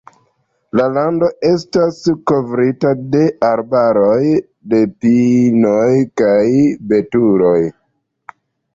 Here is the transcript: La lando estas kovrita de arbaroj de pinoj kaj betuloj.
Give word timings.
La 0.77 0.85
lando 0.93 1.27
estas 1.49 1.99
kovrita 2.31 2.95
de 3.17 3.23
arbaroj 3.51 4.25
de 4.75 4.83
pinoj 5.05 5.87
kaj 6.25 6.43
betuloj. 6.95 7.59